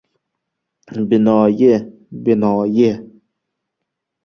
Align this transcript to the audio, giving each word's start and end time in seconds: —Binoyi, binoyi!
—Binoyi, 1.09 1.71
binoyi! 2.23 2.91